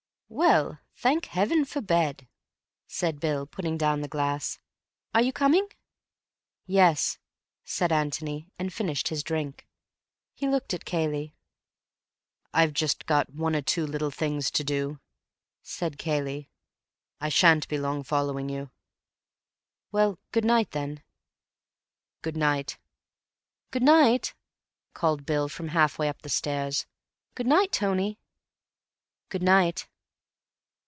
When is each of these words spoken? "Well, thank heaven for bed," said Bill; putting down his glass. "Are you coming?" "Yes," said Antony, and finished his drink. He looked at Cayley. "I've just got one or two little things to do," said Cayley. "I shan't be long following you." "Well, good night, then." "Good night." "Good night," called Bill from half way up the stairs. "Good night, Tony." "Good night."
"Well, 0.33 0.79
thank 0.95 1.25
heaven 1.25 1.65
for 1.65 1.81
bed," 1.81 2.25
said 2.87 3.19
Bill; 3.19 3.45
putting 3.45 3.77
down 3.77 3.99
his 3.99 4.07
glass. 4.07 4.59
"Are 5.13 5.21
you 5.21 5.33
coming?" 5.33 5.67
"Yes," 6.65 7.19
said 7.65 7.91
Antony, 7.91 8.49
and 8.57 8.71
finished 8.73 9.09
his 9.09 9.23
drink. 9.25 9.67
He 10.33 10.47
looked 10.47 10.73
at 10.73 10.85
Cayley. 10.85 11.35
"I've 12.53 12.71
just 12.71 13.05
got 13.05 13.33
one 13.33 13.57
or 13.57 13.61
two 13.61 13.85
little 13.85 14.09
things 14.09 14.49
to 14.51 14.63
do," 14.63 15.01
said 15.63 15.97
Cayley. 15.97 16.49
"I 17.19 17.27
shan't 17.27 17.67
be 17.67 17.77
long 17.77 18.01
following 18.01 18.47
you." 18.47 18.71
"Well, 19.91 20.17
good 20.31 20.45
night, 20.45 20.71
then." 20.71 21.03
"Good 22.21 22.37
night." 22.37 22.77
"Good 23.69 23.83
night," 23.83 24.33
called 24.93 25.25
Bill 25.25 25.49
from 25.49 25.67
half 25.67 25.99
way 25.99 26.07
up 26.07 26.21
the 26.21 26.29
stairs. 26.29 26.85
"Good 27.35 27.47
night, 27.47 27.73
Tony." 27.73 28.17
"Good 29.27 29.43
night." 29.43 29.89